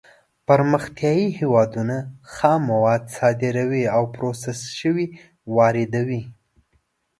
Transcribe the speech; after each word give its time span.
پرمختیايي 0.47 1.27
هېوادونه 1.39 1.97
خام 2.33 2.61
مواد 2.71 3.03
صادروي 3.15 3.83
او 3.95 4.03
پروسس 4.15 4.59
شوي 4.79 5.05
واردوي. 5.55 6.21